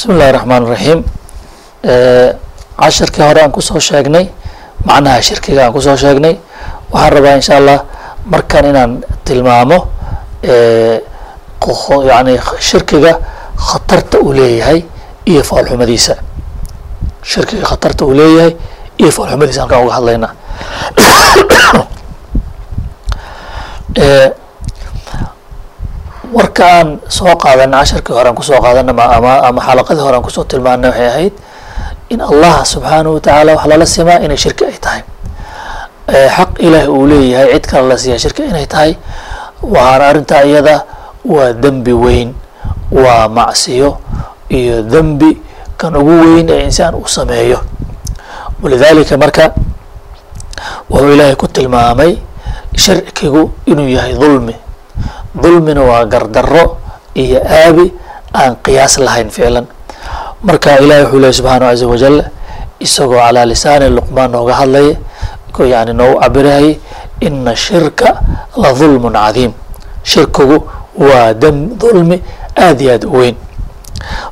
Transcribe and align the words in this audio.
bismi 0.00 0.14
illahi 0.16 0.32
raxmaan 0.32 0.64
raxiim 0.64 1.00
cashirkii 2.80 3.22
hore 3.22 3.42
aan 3.42 3.52
ku 3.52 3.60
soo 3.60 3.80
sheegnay 3.80 4.32
macnaha 4.84 5.20
shirkiga 5.20 5.64
aan 5.64 5.72
ku 5.76 5.80
soo 5.80 5.96
sheegnay 5.96 6.40
waxaan 6.88 7.12
rabaa 7.12 7.36
insha 7.36 7.56
allah 7.60 7.84
markan 8.24 8.64
inaan 8.64 9.04
tilmaamo 9.24 9.78
yani 12.08 12.40
shirkiga 12.60 13.12
khatarta 13.68 14.18
uu 14.24 14.32
leeyahay 14.32 14.80
iyo 15.28 15.42
foolxumadiisa 15.44 16.16
shirkiga 17.22 17.64
khatarta 17.68 18.04
uu 18.04 18.16
leeyahay 18.16 18.56
iyo 18.96 19.10
foolxumadiisa 19.12 19.60
halkaan 19.60 19.84
uga 19.84 19.94
hadlaynaa 20.00 20.32
warka 26.32 26.64
aan 26.78 26.88
soo 27.08 27.34
qaadana 27.42 27.78
casharkii 27.82 28.14
hore 28.14 28.28
aan 28.30 28.36
ku 28.38 28.42
soo 28.42 28.60
qaadana 28.64 28.92
ama 29.16 29.32
ama 29.48 29.60
xalaqadii 29.60 30.02
hore 30.04 30.16
aan 30.16 30.22
ku 30.26 30.30
soo 30.30 30.44
tilmaanay 30.44 30.90
waxay 30.90 31.08
ahayd 31.10 31.34
in 32.12 32.20
allah 32.20 32.62
subxaanahu 32.72 33.14
watacaala 33.18 33.50
wax 33.58 33.64
lala 33.70 33.86
simaa 33.86 34.18
inay 34.24 34.36
shirki 34.38 34.64
ay 34.66 34.78
tahay. 34.84 35.02
Xaq 36.10 36.50
ilaah 36.66 36.86
uu 36.90 37.06
leeyahay 37.06 37.54
cid 37.58 37.64
kale 37.70 37.86
la 37.90 37.96
siiya 37.98 38.18
shirki 38.18 38.42
inay 38.50 38.66
tahay 38.66 38.92
waxaana 39.62 40.04
arrintaa 40.10 40.42
iyada 40.46 40.76
waa 41.24 41.52
dembi 41.62 41.92
weyn 41.94 42.30
waa 42.90 43.28
macsiyo 43.28 43.98
iyo 44.50 44.82
dembi 44.82 45.30
kan 45.78 45.94
ugu 45.96 46.14
weyn 46.34 46.46
ee 46.50 46.62
insaan 46.66 46.94
uu 46.94 47.06
sameeyo. 47.06 47.58
Walidaalika 48.62 49.14
marka 49.18 49.54
wuxuu 50.90 51.12
ilaahay 51.14 51.34
ku 51.38 51.46
tilmaamay 51.48 52.18
shirkigu 52.76 53.50
inuu 53.70 53.88
yahay 53.88 54.14
dulmi 54.18 54.54
dulmina 55.34 55.82
waa 55.82 56.04
gardarro 56.04 56.78
iyo 57.14 57.40
aabi 57.44 57.92
aan 58.34 58.56
qiyaas 58.64 58.98
lahayn 58.98 59.30
ficlan 59.30 59.66
marka 60.42 60.78
ilahi 60.78 61.02
wuxuu 61.04 61.20
lehy 61.20 61.32
subxaanahu 61.32 61.70
caza 61.70 61.86
wajal 61.86 62.16
isagoo 62.80 63.18
calaa 63.20 63.46
lisaani 63.46 63.88
luqmaan 63.90 64.30
nooga 64.32 64.54
hadlaya 64.60 64.96
yani 65.60 65.92
noogu 65.92 66.20
cabirayay 66.20 66.78
ina 67.20 67.52
shirka 67.56 68.16
la 68.56 68.72
dulmun 68.72 69.12
cadiim. 69.12 69.52
Shirkigu 70.02 70.56
waa 70.96 71.34
dam 71.34 71.76
dulmi 71.78 72.16
aada 72.56 72.80
iyo 72.82 72.92
aada 72.92 73.06
u 73.08 73.12
weyn. 73.20 73.36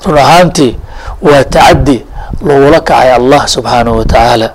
Run 0.07 0.19
ahaantii 0.19 0.73
waa 1.23 1.45
tacaddi 1.45 2.07
lagula 2.41 2.81
kacay 2.81 3.13
allah 3.13 3.45
subxaanahu 3.49 3.99
watacaala 4.01 4.49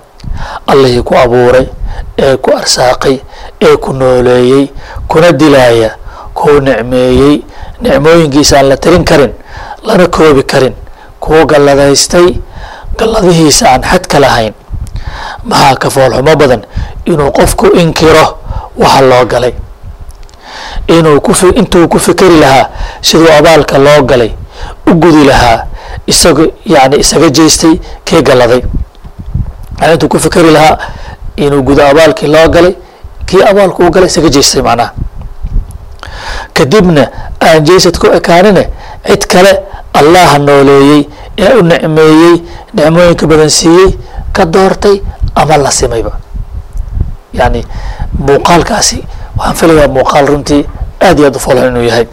allihii 0.66 1.02
ku 1.02 1.14
abuuray 1.14 1.66
ee 2.18 2.36
ku 2.36 2.50
arsaaqay 2.56 3.16
ee 3.62 3.76
ku 3.76 3.92
nooleeyey 3.92 4.66
kuna 5.08 5.30
dilaaya 5.32 5.94
kuu 6.34 6.60
nicmeeyey 6.60 7.42
nicmooyinkiisa 7.80 8.58
aan 8.58 8.68
la 8.68 8.76
tirin 8.76 9.04
karin 9.04 9.32
lana 9.82 10.06
koobi 10.08 10.42
karin. 10.42 10.74
Kuu 11.20 11.46
galladaystay 11.46 12.34
galladihiisa 12.98 13.70
aan 13.72 13.82
xadka 13.82 14.20
lahayn. 14.20 14.54
Maxaa 15.44 15.76
ka 15.76 15.90
foolxumo 15.90 16.36
badan 16.36 16.62
inuu 17.06 17.30
qofku 17.32 17.66
inkiro 17.80 18.38
waxa 18.76 19.00
loo 19.00 19.24
galay. 19.26 19.54
Inuu 20.88 21.20
ku 21.20 21.32
intuu 21.54 21.88
ku 21.88 21.98
fikeri 21.98 22.40
lahaa 22.40 22.68
siduu 23.00 23.30
abaalka 23.38 23.78
loo 23.78 24.02
galay 24.02 24.32
u 24.86 24.94
gudi 24.94 25.24
lahaa 25.24 25.66
isaga 26.06 26.44
yani 26.66 26.96
isaga 27.00 27.28
jeestay 27.30 27.78
kii 28.04 28.22
galladay. 28.22 28.62
Yani 29.80 29.92
intuu 29.92 30.08
ku 30.08 30.18
fikeri 30.18 30.50
lahaa 30.50 30.78
inuu 31.36 31.62
gudo 31.62 31.82
abaalkii 31.86 32.26
loo 32.28 32.48
galay 32.48 32.74
kii 33.26 33.42
abaalka 33.42 33.84
u 33.86 33.90
galay 33.90 34.06
isaga 34.08 34.28
jeestay 34.28 34.62
macnaha 34.62 34.92
kadibna 36.54 37.10
aan 37.40 37.64
jeesad 37.64 37.98
ku 37.98 38.06
ekaanine 38.06 38.68
cid 39.06 39.26
kale 39.26 39.52
allaha 39.94 40.38
nooleeyey 40.38 41.08
ee 41.38 41.52
u 41.58 41.62
nicmeeyey 41.62 42.42
nicmooyinka 42.74 43.26
badan 43.26 43.50
siiyey 43.50 43.98
ka 44.32 44.44
doortay 44.44 45.02
ama 45.34 45.56
la 45.56 45.70
simayba. 45.70 46.12
Yani 47.32 47.64
muuqaalkaasi 48.18 49.04
waxaan 49.36 49.56
filayaa 49.56 49.88
muuqaal 49.88 50.26
runtii 50.26 50.62
aad 51.02 51.18
iyo 51.18 51.26
aad 51.28 51.36
u 51.36 51.66
inuu 51.66 51.82
yahay. 51.82 52.06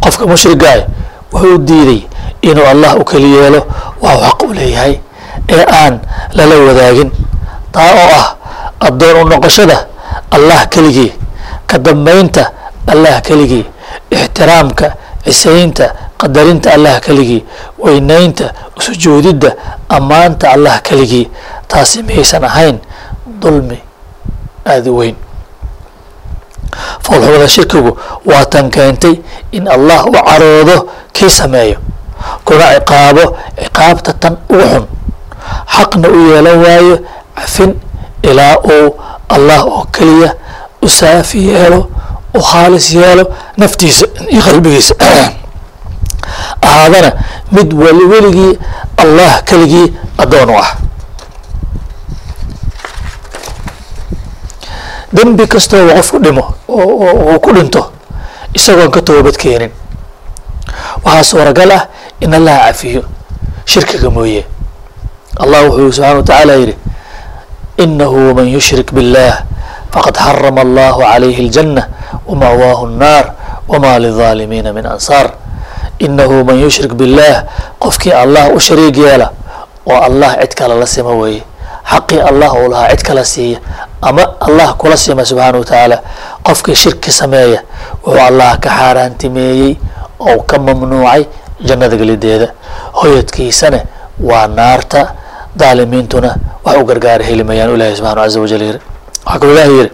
Qofka 0.00 0.26
mushrigaah 0.26 0.84
wuxuu 1.32 1.58
diiday 1.58 2.00
inuu 2.42 2.66
allah 2.66 2.96
u 3.00 3.04
keli 3.04 3.32
yeelo 3.36 3.66
waa 4.00 4.16
xaq 4.16 4.42
u 4.48 4.52
leeyahay 4.52 4.98
ee 5.48 5.64
aan 5.64 6.00
lala 6.32 6.54
wadaagin. 6.66 7.10
Taa 7.72 7.90
oo 7.92 8.08
ah 8.20 8.36
addoon 8.80 9.16
u 9.22 9.28
noqoshada 9.28 9.86
allah 10.30 10.68
keligii 10.68 11.12
ka 11.66 11.78
dambaynta 11.78 12.50
allah 12.86 13.20
keligii 13.22 13.64
ixtiraamka 14.10 14.94
cisaynta 15.24 15.94
qadarinta 16.18 16.72
allah 16.74 17.00
keligii 17.00 17.44
weynaynta 17.78 18.52
sujuudidda 18.80 19.50
ammaanta 19.88 20.50
allah 20.50 20.80
keligii 20.82 21.30
taasi 21.68 22.02
miyaysan 22.02 22.44
ahayn 22.44 22.78
dulmi 23.42 23.78
aada 24.66 24.90
u 24.90 24.96
weyn. 24.98 25.16
Foolxumada 27.04 27.48
shirkigu 27.48 27.98
waa 28.26 28.44
tan 28.44 28.70
keentay 28.70 29.14
in 29.52 29.68
allah 29.68 30.06
u 30.06 30.12
caroodo 30.12 30.88
kii 31.12 31.30
sameeyo 31.30 31.76
kuna 32.44 32.66
ciqaabo 32.74 33.24
ciqaabta 33.62 34.12
tan 34.12 34.36
ugu 34.50 34.62
xun. 34.72 34.84
Xaqna 35.74 36.08
u 36.08 36.18
yeelan 36.30 36.58
waayo 36.64 36.96
cafin 37.36 37.80
ilaa 38.22 38.56
uu 38.74 38.96
allah 39.28 39.64
oo 39.66 39.84
keliya 39.92 40.34
u 40.82 40.88
saafi 40.88 41.48
yeelo 41.48 41.90
u 42.34 42.40
khaalis 42.40 42.92
yeelo 42.94 43.24
naftiisa 43.56 44.06
iyo 44.30 44.42
qalbigiisa. 44.42 44.94
Ahaadana 46.62 47.10
mid 47.52 47.72
weli 47.72 48.04
weligii 48.12 48.58
allah 48.96 49.42
keligii 49.44 49.92
addoon 50.18 50.50
u 50.50 50.56
ah. 50.58 50.70
Dembi 55.12 55.46
kastooba 55.46 55.92
qofku 55.94 56.18
dhimo 56.18 56.44
oo 56.68 57.32
uu 57.32 57.38
ku 57.40 57.52
dhinto 57.52 57.92
isagoon 58.54 58.90
ka 58.90 59.00
toobad 59.02 59.36
keenin. 59.36 59.70
Waxaa 61.04 61.22
suuragal 61.24 61.70
ah 61.72 61.82
in 62.20 62.32
allaha 62.34 62.68
cafiyo 62.72 63.02
shirkiga 63.66 64.10
mooye. 64.10 64.46
Allah 65.36 65.64
wuxuu 65.68 65.92
subxana 65.92 66.16
wa 66.16 66.22
tacaala 66.22 66.54
yidhi 66.60 66.76
inahu 67.78 68.34
man 68.36 68.48
yushrik 68.48 68.92
biاllah 68.92 69.44
faqad 69.92 70.16
xarama 70.16 70.60
allahu 70.60 71.00
calayhi 71.00 71.48
اljanna 71.48 71.88
wama'waahu 72.27 72.83
الnaar 72.89 73.25
wma 73.67 73.99
lilظaalimiina 73.99 74.73
min 74.73 74.85
ansaar 74.85 75.27
inahu 75.99 76.43
man 76.47 76.57
yushrik 76.63 76.93
biاllah 76.99 77.43
qofkii 77.83 78.11
allah 78.23 78.43
u 78.55 78.59
shariig 78.59 78.97
yeela 78.97 79.27
oo 79.91 79.99
allah 80.07 80.31
cid 80.41 80.53
kale 80.59 80.75
la 80.79 80.87
sima 80.87 81.11
weeye 81.21 81.43
xaqii 81.91 82.19
allah 82.29 82.49
uu 82.59 82.69
lahaa 82.71 82.89
cid 82.95 83.01
kala 83.07 83.23
siiya 83.25 83.59
ama 84.01 84.23
allah 84.47 84.73
kula 84.77 84.97
sima 84.97 85.25
subxaana 85.25 85.57
wa 85.59 85.65
tacaala 85.65 85.97
qofkii 86.47 86.75
shirki 86.75 87.11
sameeya 87.11 87.61
wuxuu 88.05 88.21
allah 88.29 88.59
ka 88.59 88.69
xaaraantimeeyey 88.69 89.75
oo 90.19 90.39
ka 90.49 90.59
mamnuucay 90.59 91.23
jannada 91.67 91.95
gelideeda 92.01 92.47
hoyadkiisana 93.01 93.79
waa 94.29 94.47
naarta 94.47 95.01
daalimiintuna 95.55 96.35
wax 96.65 96.77
u 96.81 96.85
gargaara 96.85 97.23
heli 97.29 97.43
mayaan 97.43 97.73
ilahi 97.75 97.95
subxana 97.95 98.21
caza 98.21 98.39
wajal 98.43 98.61
yiri 98.61 98.79
waxaa 99.25 99.39
kaloo 99.39 99.53
ilahi 99.55 99.71
yidhi 99.77 99.91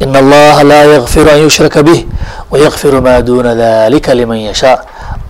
in 0.00 0.16
allaha 0.16 0.64
laa 0.64 0.84
yakfiru 0.96 1.30
an 1.30 1.38
yushraka 1.42 1.82
bih 1.82 2.06
wayakfiru 2.50 3.00
maa 3.02 3.20
duna 3.22 3.54
dalika 3.54 4.14
liman 4.14 4.38
yashaa 4.38 4.78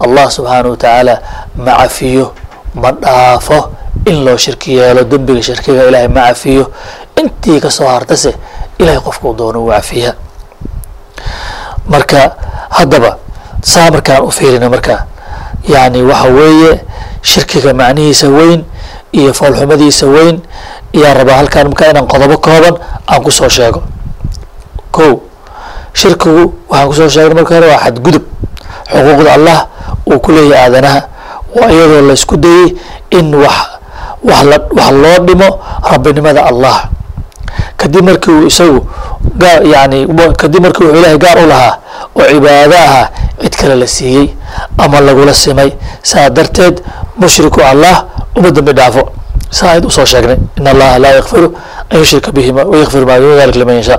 allah 0.01 0.31
subxaana 0.31 0.69
wa 0.71 0.77
tacaala 0.77 1.15
ma 1.57 1.73
cafiyo 1.83 2.33
ma 2.75 2.93
dhaafo 2.93 3.59
in 4.07 4.25
loo 4.25 4.37
shirki 4.37 4.75
yeelo 4.79 5.05
dembiga 5.05 5.43
shirkiga 5.43 5.89
ilaahay 5.89 6.09
ma 6.09 6.23
cafiyo 6.31 6.71
intii 7.21 7.61
ka 7.61 7.71
soo 7.71 7.89
hartase 7.89 8.35
ilahay 8.79 9.01
qofka 9.01 9.29
u 9.29 9.35
doono 9.35 9.65
uu 9.65 9.71
cafiya 9.71 10.15
marka 11.89 12.37
haddaba 12.71 13.19
saa 13.63 13.91
markaan 13.91 14.23
u 14.25 14.31
fiirina 14.31 14.69
marka 14.71 15.07
yani 15.69 16.03
waxa 16.03 16.29
weeye 16.29 16.81
shirkiga 17.23 17.75
macnihiisa 17.75 18.29
weyn 18.29 18.65
iyo 19.13 19.33
foolxumadiisa 19.35 20.07
weyn 20.07 20.41
ayaa 20.97 21.15
rabaa 21.15 21.37
halkaan 21.41 21.67
markaa 21.69 21.91
inaan 21.91 22.07
qodobo 22.07 22.37
kooban 22.39 22.75
aan 23.11 23.23
ku 23.23 23.31
soo 23.31 23.49
sheego 23.49 23.83
ko 24.93 25.23
shirkigu 25.95 26.55
waxaan 26.69 26.89
ku 26.89 26.95
soo 26.95 27.09
sheegnay 27.09 27.35
marka 27.35 27.55
hore 27.55 27.67
waa 27.73 27.83
xadgudub. 27.85 28.25
Xuquuqda 28.91 29.31
allah 29.39 29.59
uu 30.07 30.19
ku 30.21 30.31
leeyahay 30.33 30.65
aadanaha. 30.67 31.01
Waa 31.57 31.71
iyadoo 31.71 32.03
la 32.09 32.13
isku 32.15 32.37
dayey 32.37 32.77
in 33.11 33.35
wax 33.35 33.57
wax 34.23 34.43
la 34.51 34.57
wax 34.77 34.91
loo 35.03 35.19
dhimo 35.27 35.49
rabbinimada 35.91 36.43
allah. 36.51 36.89
Kadib 37.77 38.05
markii 38.05 38.31
uu 38.33 38.47
isagu 38.47 38.87
gaar 39.41 39.63
yani 39.67 40.07
kadib 40.37 40.63
markii 40.63 40.85
wuxuu 40.85 40.99
ilaahay 40.99 41.19
gaar 41.19 41.39
u 41.43 41.47
lahaa 41.47 41.75
oo 42.17 42.25
cibaado 42.31 42.77
ahaa 42.77 43.07
cid 43.43 43.55
kale 43.57 43.75
la 43.75 43.87
siiyey 43.87 44.29
ama 44.79 45.01
lagula 45.01 45.35
simay 45.35 45.73
saa 46.03 46.29
darteed 46.31 46.83
mushriku 47.17 47.61
allah 47.63 48.05
uma 48.37 48.51
dambi 48.51 48.73
dhaafo. 48.73 49.09
Saa 49.51 49.71
ayd 49.75 49.85
u 49.85 49.91
soo 49.91 50.05
sheegnay 50.07 50.37
in 50.59 50.67
allaha 50.67 50.99
laa 50.99 51.13
yakfiru 51.19 51.49
an 51.91 51.99
yushrika 51.99 52.31
bihi 52.33 52.53
wayakfiru 52.53 53.07
maa 53.07 53.19
duna 53.19 53.37
dalik 53.37 53.57
liman 53.57 53.77
yashaa 53.83 53.99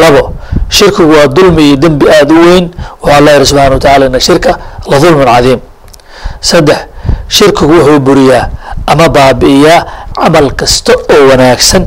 labo 0.00 0.32
shirkigu 0.68 1.12
waa 1.12 1.26
dulmi 1.26 1.62
iyo 1.68 1.76
dembi 1.76 2.06
aada 2.10 2.34
u 2.34 2.38
weyn 2.46 2.64
wuxuu 3.02 3.14
alla 3.16 3.30
yihi 3.32 3.46
subxana 3.46 3.70
wa 3.74 3.78
tacala 3.80 4.06
ina 4.06 4.20
shirka 4.20 4.50
la 4.90 4.96
dulmun 5.02 5.24
cadiim 5.26 5.60
saddex 6.40 6.78
shirkigu 7.28 7.72
wuxuu 7.72 7.98
buriyaa 8.06 8.44
ama 8.86 9.08
baabi'iyaa 9.08 9.80
camal 10.16 10.48
kasta 10.60 10.92
oo 11.14 11.22
wanaagsan 11.30 11.82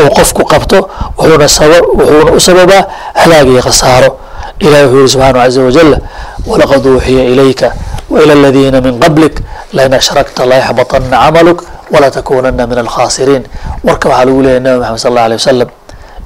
oo 0.00 0.08
qofku 0.16 0.42
qabto 0.52 0.78
wuxuuna 1.18 1.48
saba 1.48 1.78
wuxuuna 1.98 2.30
u 2.36 2.40
sababaa 2.40 2.82
halaag 3.20 3.48
iyo 3.52 3.62
khasaaro 3.66 4.10
ilahi 4.64 4.84
wuxuu 4.84 4.98
yihi 4.98 5.08
subxaanahu 5.08 5.42
caza 5.44 5.60
wajal 5.66 5.90
walaqad 6.50 6.86
uuxiya 6.86 7.24
ilayka 7.32 7.68
waila 8.10 8.32
aladiina 8.38 8.80
min 8.80 8.94
qablik 9.02 9.34
lain 9.76 9.92
ashrakta 9.98 10.42
layaxbaطana 10.50 11.10
camaluk 11.22 11.58
walatakunana 11.92 12.66
min 12.70 12.78
alkhasiriin 12.84 13.42
warka 13.86 14.08
waxaa 14.08 14.24
lagu 14.26 14.42
leeyahay 14.42 14.60
nabi 14.62 14.78
maxamed 14.80 14.98
sal 15.04 15.12
alla 15.12 15.24
alيه 15.26 15.38
wasalam 15.42 15.68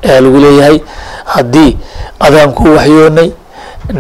ayaa 0.05 0.21
lagu 0.25 0.39
leeyahay 0.45 0.77
haddii 1.26 1.78
adaan 2.20 2.52
ku 2.54 2.64
waxyoonay 2.78 3.30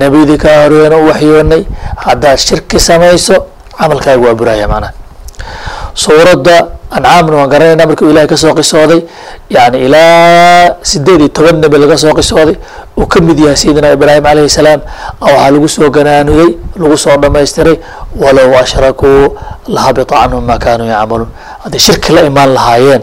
nebidii 0.01 0.37
kaa 0.37 0.63
horeena 0.63 0.97
u 0.97 1.07
waxyoonay 1.11 1.63
haddaad 2.05 2.37
shirki 2.37 2.79
samayso 2.79 3.35
camalkaaga 3.77 4.21
waa 4.27 4.33
buraya 4.39 4.67
macnaha 4.67 4.93
suuradda 5.93 6.55
ancaamna 6.97 7.35
waan 7.37 7.49
garanayna 7.49 7.85
markuu 7.89 8.09
ilahay 8.11 8.27
ka 8.27 8.37
soo 8.37 8.53
qisooday 8.59 9.01
yani 9.49 9.77
ilaa 9.85 10.75
sideed 10.81 11.19
iyo 11.21 11.29
toban 11.29 11.55
nebi 11.61 11.77
laga 11.77 11.97
soo 11.97 12.13
qisooday 12.13 12.55
uu 12.97 13.05
ka 13.07 13.21
mid 13.21 13.39
yahay 13.39 13.57
sayidina 13.57 13.91
ibraahim 13.97 14.23
calayhi 14.23 14.49
salaam 14.49 14.81
waxaa 15.21 15.51
lagu 15.53 15.67
soo 15.75 15.89
ganaanuday 15.89 16.49
lagu 16.81 16.97
soo 16.97 17.17
dhamaystiray 17.23 17.75
walow 18.21 18.51
ashrakuu 18.61 19.37
lahabita 19.67 20.05
canhum 20.15 20.43
maa 20.45 20.57
kaanuu 20.65 20.87
yacmaluun. 20.93 21.29
Hadday 21.63 21.79
shirki 21.79 22.11
la 22.13 22.21
imaan 22.29 22.53
lahaayeen 22.57 23.01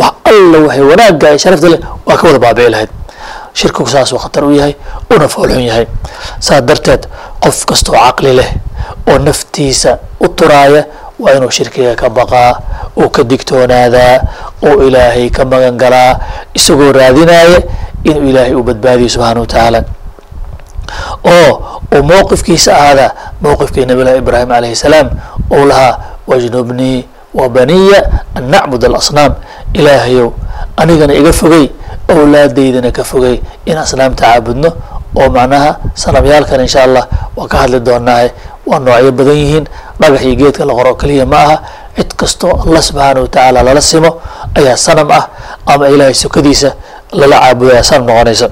wax 0.00 0.14
alla 0.32 0.58
waxay 0.66 0.84
wanaagga 0.90 1.26
ay 1.32 1.38
sharafta 1.44 1.68
leh 1.72 1.80
waa 2.06 2.16
ka 2.20 2.24
wada 2.28 2.38
baabici 2.44 2.70
lahayd 2.74 2.90
shirkigu 3.58 3.88
saasuu 3.94 4.18
khatar 4.22 4.44
u 4.44 4.52
yahay 4.58 4.74
una 5.14 5.28
foolxun 5.34 5.64
yahay. 5.68 5.86
Saas 6.44 6.62
darteed 6.68 7.02
qof 7.42 7.64
kastoo 7.68 7.94
caqli 7.96 8.32
leh 8.38 8.50
oo 9.10 9.18
naftiisa 9.18 9.98
u 10.20 10.28
turaaya 10.28 10.82
waa 11.18 11.32
inuu 11.36 11.50
shirkiga 11.50 11.94
ka 11.96 12.08
baqaa 12.16 12.52
uu 13.00 13.08
ka 13.14 13.22
digtoonaadaa 13.30 14.14
oo 14.68 14.82
ilaahay 14.86 15.30
ka 15.36 15.44
magan 15.44 15.76
galaa 15.82 16.12
isagoo 16.54 16.92
raadinaya 16.92 17.60
inuu 18.04 18.28
ilaahay 18.30 18.54
u 18.54 18.62
badbaadiyo 18.68 19.08
subxaana 19.14 19.40
wa 19.40 19.46
tacaala. 19.46 19.80
Oo 21.24 21.52
uu 21.96 22.02
mowqifkiisa 22.10 22.70
ahaadaa 22.76 23.10
mowqifkii 23.42 23.86
nabilahi 23.88 24.18
ibraahim 24.22 24.48
calayhi 24.54 24.76
salaam 24.76 25.08
uu 25.50 25.64
lahaa 25.70 25.98
wajnubnii 26.26 26.98
wa 27.34 27.48
baniya 27.48 28.00
an 28.34 28.44
nacbud 28.52 28.84
alasnaam. 28.84 29.32
Ilaahayow 29.74 30.28
anigana 30.76 31.14
iga 31.14 31.32
fogey 31.32 31.66
owlaadaydana 32.08 32.90
ka 32.92 33.04
fogey 33.04 33.36
in 33.66 33.76
asnaamta 33.84 34.22
caabudno 34.26 34.70
oo 35.20 35.28
macnaha 35.36 35.70
sanamyaalkan 36.02 36.60
insha 36.66 36.80
allah 36.86 37.04
waan 37.36 37.48
ka 37.52 37.56
hadli 37.62 37.80
doonaaye 37.88 38.28
waa 38.66 38.78
noocyo 38.78 39.12
badan 39.18 39.36
yihiin 39.42 39.64
dhagax 40.00 40.22
iyo 40.26 40.34
geedka 40.40 40.64
la 40.68 40.74
qoro 40.78 40.94
keliya 41.00 41.26
ma 41.26 41.36
aha. 41.44 41.56
Cid 41.96 42.12
kastoo 42.20 42.52
allah 42.64 42.82
subxaana 42.88 43.20
wa 43.24 43.28
tacaala 43.28 43.62
lala 43.66 43.80
simo 43.80 44.10
ayaa 44.58 44.76
sanam 44.76 45.10
ah 45.18 45.24
ama 45.66 45.88
ilaahay 45.88 46.14
sokadiisa 46.14 46.70
lala 47.12 47.36
caabudaya 47.40 47.82
sanam 47.82 48.04
noqonaysa. 48.10 48.48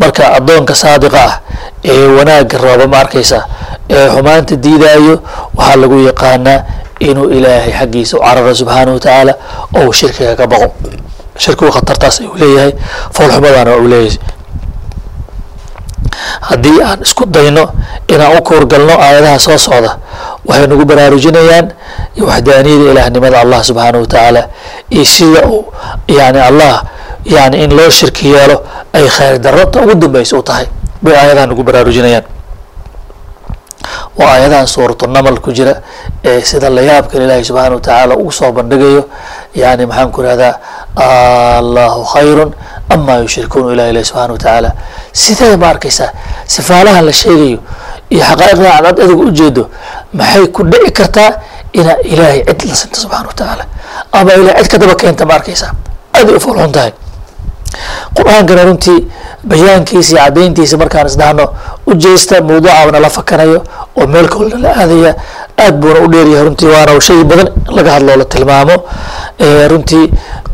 Marka 0.00 0.24
addoonka 0.36 0.74
saadiqa 0.82 1.18
ah 1.28 1.34
ee 1.84 2.06
wanaagga 2.18 2.56
rooba 2.64 2.86
ma 2.92 2.98
arkaysa 3.04 3.38
ee 3.94 4.06
xumaanta 4.14 4.54
diidaayo 4.64 5.14
waxaa 5.58 5.76
lagu 5.82 5.96
yaqaanaa 6.08 6.58
inuu 7.08 7.28
ilaahay 7.36 7.72
xaggiisa 7.78 8.14
u 8.16 8.20
cararo 8.24 8.52
subxaana 8.60 8.90
wa 8.92 9.00
tacaala 9.04 9.32
oo 9.78 9.84
uu 9.88 9.92
shirkiga 9.98 10.32
ka 10.40 10.44
baqo 10.52 10.68
shirkigu 11.42 11.70
khatartaas 11.76 12.16
ayuu 12.20 12.34
leeyahay 12.40 12.72
foolxumadana 13.16 13.70
uu 13.80 13.88
leeyahay. 13.92 14.18
Haddii 16.48 16.78
aan 16.82 17.00
isku 17.06 17.24
dayno 17.34 17.64
inaan 18.08 18.38
u 18.38 18.42
kuurgalno 18.42 18.94
aayadaha 19.06 19.38
soo 19.46 19.58
socda 19.66 19.92
waxay 20.48 20.66
nagu 20.70 20.84
baraarujinayaan 20.90 21.66
waxdaaniyada 22.28 22.90
ilaahnimada 22.92 23.36
allah 23.44 23.60
subxaana 23.68 23.98
wa 24.02 24.06
tacaala 24.12 24.42
iyo 24.94 25.04
sida 25.04 25.42
uu 25.48 25.62
yani 26.08 26.40
allah 26.48 26.74
yani 27.24 27.56
in 27.64 27.70
loo 27.76 27.90
shirki 27.98 28.28
yeelo 28.34 28.56
ay 28.96 29.06
khayr 29.16 29.38
darata 29.44 29.80
ugu 29.82 29.94
dambeysa 29.94 30.36
u 30.38 30.42
tahay. 30.42 30.66
Bay 31.02 31.14
aayadaha 31.16 31.46
nagu 31.46 31.62
baraarujinayaan. 31.68 32.24
Waa 34.18 34.30
aayadahan 34.34 34.66
suuratu 34.66 35.06
namal 35.06 35.36
ku 35.40 35.52
jira 35.52 35.74
ee 36.24 36.40
sida 36.42 36.68
layaabkan 36.70 37.22
ilaahay 37.24 37.44
subxaana 37.44 37.74
wa 37.76 37.80
tacaala 37.80 38.14
ugu 38.16 38.32
soo 38.32 38.52
bandhigayo 38.52 39.02
yani 39.54 39.86
maxaan 39.86 40.10
ku 40.14 40.20
ihahdaa 40.22 40.54
allahu 40.96 42.04
khayrun 42.04 42.50
amaa 42.90 43.18
yushrikuun 43.22 43.72
ilah 43.74 43.88
ilahi 43.90 44.04
subxana 44.04 44.32
wa 44.32 44.38
tacaala 44.38 44.70
sidee 45.12 45.56
ma 45.56 45.68
arkaysaa 45.74 46.10
sifaalahan 46.46 47.04
la 47.06 47.12
sheegayo 47.12 47.58
iyo 48.10 48.22
xaqaa'iqda 48.24 48.68
aad 48.76 48.86
ad 48.86 48.98
adiga 49.04 49.22
ujeedo 49.30 49.70
maxay 50.12 50.46
ku 50.56 50.62
dhici 50.64 50.90
kartaa 50.92 51.30
inaa 51.72 51.96
ilaahay 52.04 52.42
cid 52.44 52.68
la 52.68 52.74
sinto 52.74 52.98
subxana 53.00 53.26
wa 53.30 53.34
tacaala 53.34 53.64
ama 54.12 54.32
ilahay 54.34 54.62
cid 54.64 54.70
ka 54.72 54.78
daba 54.78 54.94
keenta 54.94 55.24
ma 55.26 55.34
arkaysaa? 55.34 55.72
Aaday 56.14 56.38
foolxun 56.44 56.72
tahay. 56.72 56.92
Qur'aankana 58.16 58.64
runtii 58.66 58.98
bayaankiisa 59.50 60.10
iyo 60.12 60.18
caddayntiisa 60.24 60.76
markaan 60.76 61.06
isdhahno 61.06 61.44
ujeesta 61.86 62.40
mawduuca 62.42 62.90
nala 62.92 63.10
fakanayo 63.10 63.62
oo 63.96 64.06
meel 64.06 64.28
kolna 64.28 64.58
la 64.58 64.70
aadaya 64.82 65.14
aad 65.64 65.74
buuna 65.82 66.00
u 66.04 66.08
dheeryahay 66.12 66.44
runtii 66.46 66.68
waana 66.74 67.00
shay 67.06 67.20
badan 67.30 67.48
laga 67.76 67.90
hadloo 67.96 68.16
la 68.20 68.24
tilmaamo 68.32 68.76
runtii 69.72 70.04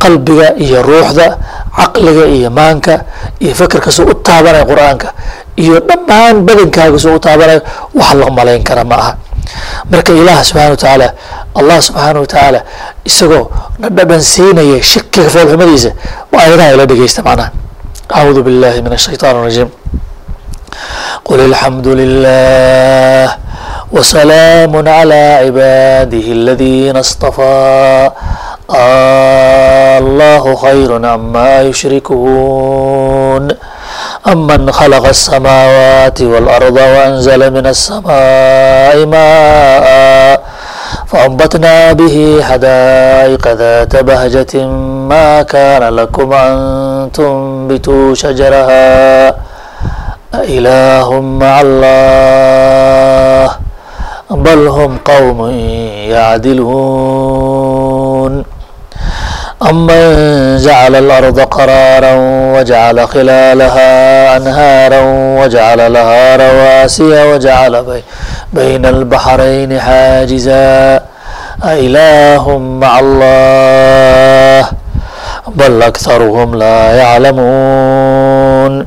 qalbiga 0.02 0.48
iyo 0.64 0.78
ruuxda 0.88 1.26
caqliga 1.76 2.24
iyo 2.36 2.50
maanka 2.58 2.94
iyo 3.44 3.54
fekerka 3.60 3.90
soo 3.96 4.04
u 4.10 4.14
taabanaya 4.26 4.64
qur'aanka 4.70 5.08
iyo 5.62 5.76
dhammaan 5.88 6.36
badankaaga 6.46 6.98
soo 7.04 7.14
u 7.16 7.20
taabanayo 7.26 7.60
wax 7.98 8.10
la 8.20 8.26
malayn 8.38 8.62
kara 8.68 8.84
ma 8.90 8.96
aha. 9.02 9.12
Marka 9.90 10.12
ilaah 10.20 10.42
subxana 10.48 10.70
wa 10.70 10.76
tacaala 10.76 11.08
allah 11.58 11.76
subxaana 11.86 12.18
wa 12.20 12.26
tacaala 12.32 12.60
isagoo 13.08 13.44
na 13.80 13.86
dhadhan 13.96 14.22
siinaya 14.32 14.82
shirkiga 14.90 15.28
foolxumadiisa 15.34 15.90
waa 16.32 16.42
ayadaha 16.46 16.70
ila 16.74 16.84
dhegeysta 16.90 17.20
macnaha. 17.22 17.50
Acuudu 18.16 18.40
billahi 18.46 18.78
min 18.84 18.92
ashaytaan 18.98 19.36
arajiim 19.40 19.68
qul 21.26 21.40
alxamdu 21.48 21.90
lilah 22.00 23.28
وسلام 23.92 24.88
على 24.88 25.38
عباده 25.42 26.26
الذين 26.32 26.96
اصطفى 26.96 28.10
الله 30.02 30.54
خير 30.56 31.06
عما 31.06 31.60
يشركون 31.62 33.48
أمن 34.32 34.72
خلق 34.72 35.06
السماوات 35.08 36.22
والأرض 36.22 36.76
وأنزل 36.76 37.50
من 37.50 37.66
السماء 37.66 39.06
ماء 39.06 39.86
فأنبتنا 41.06 41.92
به 41.92 42.40
حدائق 42.42 43.48
ذات 43.48 43.96
بهجة 43.96 44.66
ما 45.10 45.42
كان 45.42 45.82
لكم 45.96 46.32
أن 46.32 46.56
تنبتوا 47.14 48.14
شجرها 48.14 49.28
أإله 50.34 51.20
مع 51.20 51.60
الله 51.60 52.95
بل 54.30 54.66
هم 54.68 54.98
قوم 55.04 55.50
يعدلون 56.10 57.76
أمن 59.70 60.56
جعل 60.56 60.96
الأرض 60.96 61.40
قرارا 61.40 62.14
وجعل 62.58 63.08
خلالها 63.08 64.36
أنهارا 64.36 65.00
وجعل 65.42 65.92
لها 65.92 66.36
رواسي 66.36 67.24
وجعل 67.32 67.82
بي 67.84 68.02
بين 68.52 68.86
البحرين 68.86 69.80
حاجزا 69.80 71.00
أإله 71.64 72.58
مع 72.58 72.98
الله 72.98 74.68
بل 75.48 75.82
أكثرهم 75.82 76.54
لا 76.54 76.92
يعلمون 76.96 78.86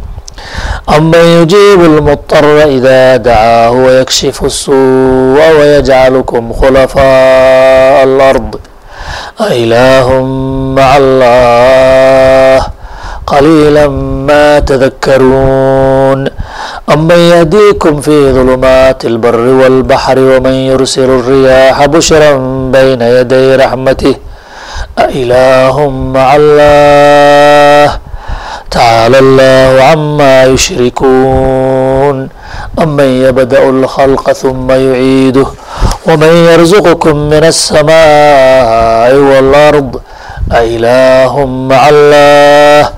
aman 0.90 1.26
yujiibu 1.46 1.86
lmuطara 2.02 2.66
ida 2.68 3.20
dacaahu 3.22 3.86
wayakshifu 3.86 4.50
suuءa 4.50 5.54
wayajcalukum 5.60 6.50
khulafaaء 6.50 8.02
alard 8.10 8.58
ailaahm 9.38 10.74
maca 10.74 10.98
allah 10.98 12.60
qaliila 13.22 13.86
ma 14.26 14.66
tadakaruun 14.66 16.26
aman 16.90 17.20
yahdiikum 17.38 18.02
fi 18.02 18.34
dulumaati 18.34 19.14
اlbari 19.14 19.54
wاlbaxri 19.62 20.26
wman 20.26 20.58
yursil 20.74 21.06
الriyaaxa 21.22 21.86
bushra 21.94 22.34
bayna 22.74 23.14
yaday 23.22 23.62
raxmatih 23.62 24.18
ailaahm 24.98 25.94
maca 26.18 26.34
allah 26.34 28.09
تعالى 28.71 29.19
الله 29.19 29.83
عما 29.83 30.45
يشركون 30.45 32.29
أمن 32.83 33.05
يبدأ 33.05 33.69
الخلق 33.69 34.33
ثم 34.33 34.71
يعيده 34.71 35.47
ومن 36.07 36.33
يرزقكم 36.53 37.17
من 37.17 37.45
السماء 37.45 39.15
والأرض 39.15 40.01
أإله 40.53 41.47
مع 41.47 41.89
الله 41.89 42.91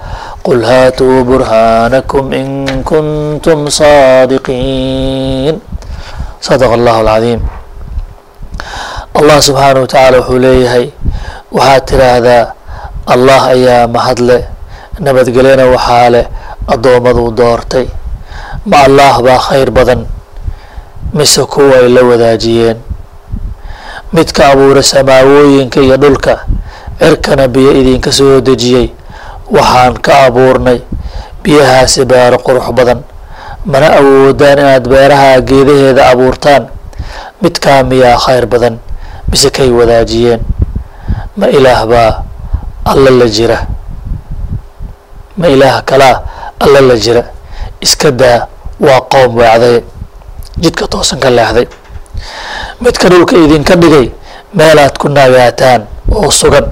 qul 0.47 0.63
haatuu 0.63 1.27
burhaanakum 1.27 2.31
in 2.31 2.49
kuntum 2.87 3.67
saadiqiin 3.67 5.59
sadaqa 6.39 6.79
allahu 6.79 7.03
alcadiim 7.03 7.41
allah 9.19 9.39
subxaanahu 9.43 9.83
wa 9.83 9.91
tacaala 9.91 10.23
wuxuu 10.23 10.39
leeyahay 10.47 10.87
waxaad 11.51 11.83
tiraahdaa 11.91 12.45
allah 13.15 13.41
ayaa 13.59 13.91
mahadle 13.97 14.39
nabadgelyana 15.00 15.66
waxaa 15.74 16.10
leh 16.10 16.26
addoommaduu 16.68 17.32
doortay 17.38 17.88
ma 18.66 18.78
allah 18.88 19.22
baa 19.26 19.40
khayr 19.40 19.72
badan 19.72 20.06
mise 21.14 21.44
kuwa 21.46 21.76
ay 21.80 21.90
la 21.90 22.02
wadaajiyeen? 22.04 22.78
Midka 24.14 24.48
abuuray 24.52 24.84
samaawooyinka 24.84 25.80
iyo 25.82 25.98
dhulka 25.98 26.40
cirkana 27.00 27.48
biyo 27.48 27.72
idinka 27.72 28.12
soo 28.12 28.42
dejiyey 28.42 28.90
waxaan 29.52 29.94
ka 30.00 30.14
abuurnay 30.28 30.80
biyahaasi 31.44 32.06
beero 32.06 32.38
qurux 32.38 32.72
badan. 32.72 33.00
Mana 33.66 33.88
awoodaan 34.00 34.60
inaad 34.60 34.88
beeraha 34.88 35.42
geedaheeda 35.42 36.10
abuurtaan? 36.12 36.68
Midkaa 37.42 37.84
miyaa 37.84 38.18
khayr 38.18 38.46
badan 38.46 38.78
mise 39.32 39.50
kay 39.50 39.70
wadaajiyeen? 39.72 40.40
Ma 41.38 41.48
ilaah 41.48 41.86
baa 41.88 42.12
alla 42.86 43.10
la 43.12 43.28
jira 43.28 43.58
ma 45.38 45.48
ilaah 45.48 45.82
kalaa 45.86 46.22
alla 46.60 46.82
la 46.82 46.96
jira. 46.96 47.24
Iska 47.82 48.12
daa 48.12 48.48
waa 48.80 49.02
qoom 49.12 49.36
weecday 49.38 49.82
jidka 50.60 50.88
toosan 50.88 51.20
ka 51.20 51.30
leexday. 51.30 51.68
Midka 52.82 53.10
dhulka 53.10 53.36
idinka 53.36 53.76
dhigay 53.76 54.12
meelaad 54.54 54.98
ku 54.98 55.08
nagaataan 55.10 55.86
oo 56.12 56.32
sugan. 56.32 56.66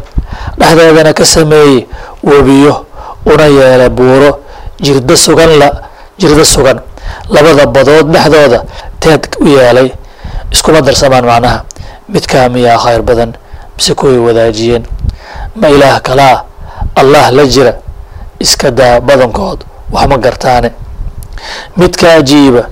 Dhexdeedana 0.57 1.13
ka 1.13 1.25
sameeyey 1.25 1.87
webiyo 2.23 2.85
una 3.25 3.45
yeelay 3.47 3.89
buuro. 3.89 4.39
Jirda 4.81 5.15
sugan 5.17 5.57
la 5.59 5.69
jirda 6.17 6.45
sugan. 6.45 6.79
Labada 7.29 7.65
badood 7.65 8.11
dhexdooda 8.13 8.63
teed 8.99 9.27
u 9.41 9.47
yeelay. 9.47 9.91
Iskuma 10.51 10.81
darsamaan 10.81 11.25
macnaha. 11.25 11.63
Midkaa 12.09 12.49
miyaa 12.49 12.77
khayr 12.77 13.01
badan 13.01 13.33
mise 13.77 13.93
kuway 13.95 14.17
wadaajiyeen. 14.17 14.83
Ma 15.55 15.69
ilaah 15.69 16.01
kalaa 16.01 16.43
allah 16.95 17.31
la 17.31 17.45
jira 17.45 17.73
iska 18.39 18.71
daa 18.71 18.99
badankood 19.01 19.59
wax 19.91 20.07
ma 20.09 20.17
gartaane. 20.17 20.71
Midka 21.77 22.13
ajiiba 22.13 22.63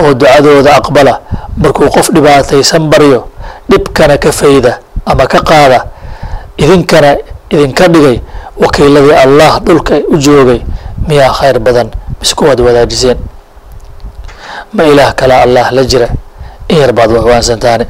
oo 0.00 0.14
ducadooda 0.14 0.76
aqbala 0.76 1.20
markuu 1.56 1.88
qof 1.90 2.10
dhibaataysan 2.14 2.88
baryo 2.90 3.28
dhibkana 3.70 4.18
ka 4.18 4.32
fayda 4.32 4.78
ama 5.06 5.26
ka 5.26 5.40
qaada 5.40 5.86
idinkana 6.58 7.16
idinka 7.50 7.88
dhigay 7.88 8.20
wakiiladii 8.60 9.12
allah 9.24 9.60
dhulka 9.60 9.94
u 10.08 10.16
joogay 10.16 10.60
miyaa 11.08 11.32
khayr 11.32 11.58
badan 11.58 11.88
mise 12.20 12.34
kuwaad 12.34 12.60
wadaajiseen? 12.60 13.18
Ma 14.72 14.84
ilaah 14.84 15.14
kalaa 15.14 15.42
allah 15.42 15.72
la 15.72 15.84
jira 15.84 16.08
in 16.68 16.76
yar 16.78 16.92
baad 16.92 17.10
waxwaansantaane 17.12 17.86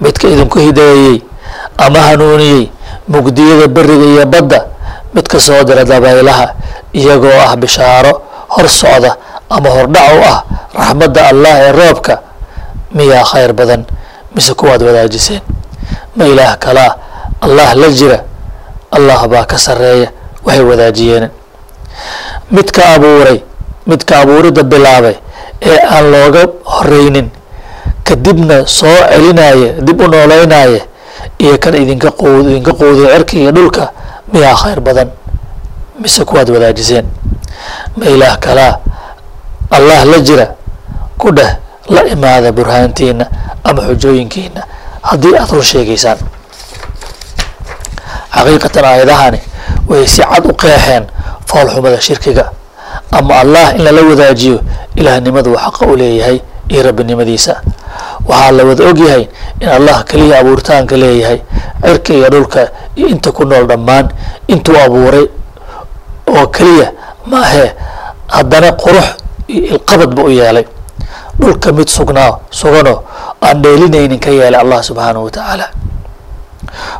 midka 0.00 0.28
idinku 0.28 0.58
hideeyey 0.58 1.22
ama 1.78 1.98
hanuuniyey 2.00 2.70
mugdiyada 3.08 3.66
beriga 3.68 4.04
iyo 4.06 4.26
badda 4.26 4.64
midka 5.18 5.40
soo 5.40 5.64
dira 5.66 5.82
dabaylaha 5.84 6.46
iyagoo 6.94 7.34
ah 7.46 7.56
bishaaro 7.62 8.12
hor 8.54 8.68
socda 8.68 9.10
ama 9.50 9.68
hordhac 9.76 10.10
u 10.14 10.20
ah 10.32 10.38
raxmadda 10.78 11.20
allah 11.34 11.54
ee 11.66 11.72
roobka 11.72 12.14
miyaa 12.96 13.24
khayr 13.30 13.52
badan? 13.52 13.82
Mise 14.34 14.54
kuwaad 14.54 14.82
wadaajiseen? 14.82 15.40
Ma 16.16 16.24
ilaah 16.24 16.54
kalaa 16.58 16.92
allah 17.40 17.74
la 17.74 17.88
jira. 17.90 18.18
Allah 18.96 19.20
baa 19.28 19.44
ka 19.44 19.58
sareeya 19.58 20.08
waxay 20.46 20.64
wadaajiyeen. 20.70 21.28
Midka 22.50 22.82
abuuray 22.94 23.38
midka 23.86 24.20
abuuridda 24.22 24.62
bilaabay 24.62 25.16
ee 25.62 25.78
aan 25.94 26.04
looga 26.12 26.42
horeynin 26.64 27.28
kadibna 28.04 28.66
soo 28.66 28.96
celinaya 29.12 29.72
dib 29.86 30.00
u 30.00 30.06
nooleynaya 30.08 30.80
iyo 31.38 31.58
kan 31.58 31.74
idinka 31.74 32.10
quud 32.20 32.46
idinka 32.50 32.72
quuday 32.72 33.08
cirka 33.12 33.36
iyo 33.36 33.50
dhulka 33.52 33.84
miyaa 34.32 34.54
khayr 34.54 34.80
badan? 34.80 35.10
Mise 36.00 36.24
kuwaad 36.24 36.50
wadaajiseen? 36.50 37.06
Ma 37.96 38.04
ilaah 38.06 38.38
kalaa 38.38 38.78
allah 39.70 40.04
la 40.04 40.18
jira 40.20 40.46
ku 41.18 41.32
dheh 41.32 41.56
la 41.88 42.02
imaada 42.06 42.52
burhaantiina 42.52 43.26
ama 43.64 43.82
xujooyinkiina 43.82 44.62
haddii 45.02 45.34
aada 45.36 45.52
run 45.52 45.62
sheegaysaan. 45.62 46.18
Xaqiiqatan 48.34 48.84
aayadahani 48.84 49.40
way 49.88 50.06
si 50.06 50.22
cad 50.22 50.44
u 50.46 50.52
qeexeen 50.54 51.04
foolxumada 51.46 52.00
shirkiga 52.00 52.52
ama 53.12 53.34
allah 53.42 53.74
in 53.76 53.82
lala 53.84 54.02
wadaajiyo 54.02 54.60
ilaahnimadu 54.96 55.50
uu 55.52 55.58
xaqa 55.58 55.86
u 55.86 55.96
leeyahay 55.96 56.40
iyo 56.68 56.82
rabbinimadiisa 56.82 57.60
waxaa 58.26 58.50
la 58.52 58.64
wada 58.64 58.84
ogyahay 58.90 59.28
in 59.60 59.68
allah 59.68 60.04
keliya 60.04 60.38
abuuritaanka 60.40 60.96
leeyahay 60.96 61.40
cirka 61.84 62.12
iyo 62.14 62.28
dhulka 62.30 62.68
iyo 62.96 63.08
inta 63.08 63.32
ku 63.32 63.44
nool 63.44 63.66
dhammaan 63.66 64.08
intuu 64.48 64.76
abuuray 64.76 65.26
oo 66.26 66.46
keliya 66.46 66.92
maahee 67.26 67.72
haddana 68.28 68.72
qurux 68.72 69.06
iyo 69.48 69.64
ilqabadba 69.74 70.22
u 70.22 70.30
yeelay. 70.30 70.64
Dhulka 71.40 71.72
mid 71.72 71.88
sugnaa 71.88 72.38
suganoo 72.50 73.02
aan 73.42 73.62
dheelinaynin 73.62 74.18
ka 74.20 74.30
yeelay 74.30 74.60
allah 74.60 74.82
subxaanahu 74.82 75.24
wa 75.24 75.30
tacaala 75.30 75.66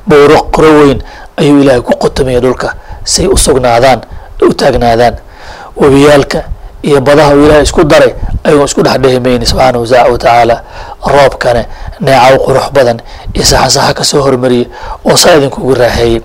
buuro 0.07 0.43
qoro 0.55 0.69
weyn 0.81 1.03
ayuu 1.37 1.61
ilaahay 1.63 1.81
ku 1.83 1.93
qotomaya 1.99 2.41
dhulka 2.41 2.75
say 3.05 3.27
u 3.27 3.37
sugnaadaan 3.37 4.01
u 4.43 4.53
taagnaadaan. 4.55 5.17
Webiyaalka 5.77 6.43
iyo 6.83 7.01
badaha 7.01 7.35
uu 7.35 7.45
ilaahay 7.45 7.63
isku 7.63 7.85
daray 7.85 8.15
ayuu 8.49 8.65
isku 8.69 8.83
dhex 8.87 8.99
dhehimayni 9.05 9.47
subxaanahu 9.47 9.85
wa 9.85 10.19
tacaala 10.19 10.57
roobkane 11.15 11.63
neecaw 12.01 12.37
qurux 12.47 12.67
badan 12.77 12.99
iyo 13.35 13.45
saxasaxa 13.53 13.93
ka 13.99 14.05
soo 14.11 14.23
hormariyey 14.27 14.67
oo 15.09 15.17
saa 15.23 15.37
idinkugu 15.39 15.75
raaxeeyey 15.83 16.21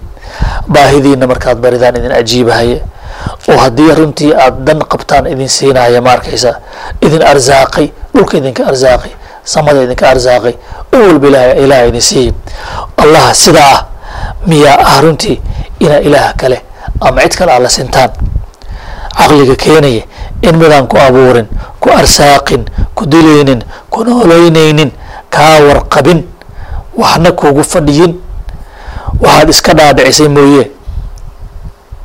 baahidiina 0.73 1.27
markaad 1.31 1.57
baridaan 1.63 1.95
idin 1.99 2.11
ajiibahaye 2.21 2.77
oo 3.51 3.57
haddii 3.63 3.91
runtii 3.99 4.31
aad 4.43 4.55
dan 4.67 4.79
qabtaan 4.91 5.27
idin 5.33 5.49
siinaya 5.49 6.01
ma 6.01 6.11
arkaysa 6.15 6.51
idin 7.05 7.21
arsaaqay 7.31 7.87
dhulka 8.15 8.37
idinka 8.41 8.63
arsaaqay 8.71 9.11
samada 9.53 9.79
idinka 9.85 10.05
arsaaqay 10.13 10.53
oo 10.95 11.01
walba 11.07 11.27
ilaah 11.27 11.55
ilaah 11.63 11.87
idin 11.89 12.01
siiyey. 12.09 12.31
Allah 13.03 13.25
sidaa 13.43 13.71
ah 13.75 13.81
miyaa 14.47 14.77
ah 14.91 15.01
runtii 15.05 15.37
inaa 15.79 16.01
ilaah 16.07 16.33
kale 16.41 16.57
ama 17.01 17.21
cid 17.21 17.33
kale 17.39 17.51
aad 17.55 17.63
la 17.63 17.69
sintaan 17.69 18.09
caqliga 19.17 19.55
keenaya 19.55 20.03
in 20.41 20.55
midaan 20.57 20.87
ku 20.87 20.97
abuurin 20.97 21.47
ku 21.79 21.89
arsaaqin 21.89 22.65
ku 22.95 23.05
dilaynin 23.05 23.63
ku 23.89 24.03
noolaynaynin 24.03 24.91
kaa 25.29 25.59
warqabin 25.67 26.19
waxna 26.97 27.31
kuugu 27.31 27.63
fadhiyin. 27.63 28.13
Waxaad 29.23 29.49
iska 29.49 29.73
dhaadhicisay 29.73 30.27
mooye. 30.27 30.71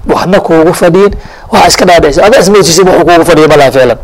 Waxna 0.09 0.41
kuugu 0.41 0.73
fadhiyin. 0.75 1.13
Waxaa 1.53 1.69
iska 1.69 1.85
dhaadhicisay. 1.89 2.25
Adaa 2.27 2.41
ismoodsiisay 2.41 2.85
wuxuu 2.85 3.05
kuugu 3.05 3.25
fadhiya 3.29 3.49
malaha 3.49 3.71
ficlan 3.73 3.99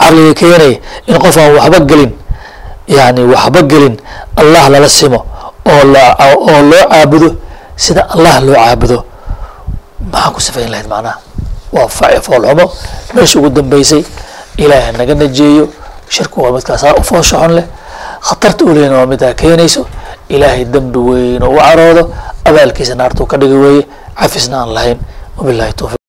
caqliga 0.00 0.34
keenaya 0.34 0.76
in 1.06 1.16
qof 1.22 1.36
aan 1.38 1.52
waxba 1.58 1.78
gelin 1.90 2.12
yani 2.88 3.22
waxba 3.32 3.60
gelin 3.70 3.94
allah 4.40 4.64
lala 4.72 4.88
simo 4.88 5.20
oo 5.70 5.82
la 5.94 6.04
oo 6.26 6.58
loo 6.70 6.84
caabudo 6.90 7.28
sida 7.76 8.02
allah 8.14 8.34
loo 8.46 8.54
caabudo. 8.54 8.98
Maxaan 10.12 10.32
ku 10.34 10.40
sifayn 10.40 10.70
lahayd 10.72 10.88
macnaha 10.90 11.18
waa 11.72 11.88
foolxumo 11.88 12.66
meesha 13.14 13.38
ugu 13.38 13.50
dambeysay 13.50 14.02
ilaahay 14.56 14.92
naga 14.92 15.14
najeeyo. 15.14 15.68
Shirku 16.08 16.42
waa 16.42 16.52
midkaasaa 16.52 16.94
u 16.98 17.02
fooshaxon 17.02 17.52
leh. 17.54 17.64
Khatarta 18.20 18.64
u 18.64 18.74
lehna 18.74 18.96
waa 18.98 19.06
midaa 19.06 19.32
keenayso. 19.34 19.86
Ilaahay 20.28 20.64
dembi 20.64 20.98
weyn 20.98 21.42
u 21.42 21.54
caroodo. 21.58 22.10
Abaalkiisa 22.44 22.94
naartuu 22.94 23.26
ka 23.26 23.36
dhigi 23.36 23.54
weeye. 23.54 23.86
Cafisna 24.18 24.60
aan 24.62 24.74
lahayn. 24.74 24.98
Wabillahi 25.38 25.72
towfiq 25.72 25.99